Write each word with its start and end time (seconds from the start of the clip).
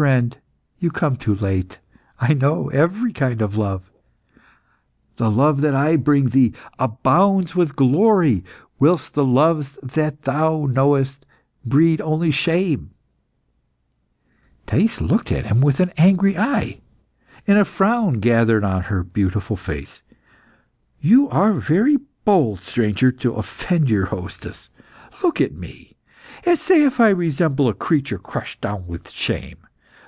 "Friend, 0.00 0.38
you 0.78 0.90
come 0.90 1.16
too 1.16 1.34
late. 1.34 1.78
I 2.18 2.32
know 2.32 2.70
every 2.70 3.12
kind 3.12 3.42
of 3.42 3.58
love." 3.58 3.92
"The 5.16 5.30
love 5.30 5.60
that 5.60 5.74
I 5.74 5.96
bring 5.96 6.30
thee 6.30 6.54
abounds 6.78 7.54
with 7.54 7.76
glory, 7.76 8.42
whilst 8.78 9.12
the 9.12 9.26
loves 9.26 9.76
that 9.82 10.22
thou 10.22 10.64
knowest 10.70 11.26
breed 11.66 12.00
only 12.00 12.30
shame." 12.30 12.92
Thais 14.64 15.02
looked 15.02 15.30
at 15.30 15.44
him 15.44 15.60
with 15.60 15.80
an 15.80 15.92
angry 15.98 16.38
eye, 16.38 16.80
a 17.46 17.62
frown 17.66 18.20
gathered 18.20 18.64
on 18.64 18.84
her 18.84 19.04
beautiful 19.04 19.56
face. 19.56 20.02
"You 20.98 21.28
are 21.28 21.52
very 21.52 21.98
bold, 22.24 22.60
stranger, 22.60 23.10
to 23.12 23.34
offend 23.34 23.90
your 23.90 24.06
hostess. 24.06 24.70
Look 25.22 25.42
at 25.42 25.52
me, 25.52 25.98
and 26.46 26.58
say 26.58 26.84
if 26.84 27.00
I 27.00 27.10
resemble 27.10 27.68
a 27.68 27.74
creature 27.74 28.18
crushed 28.18 28.62
down 28.62 28.86
with 28.86 29.10
shame. 29.10 29.58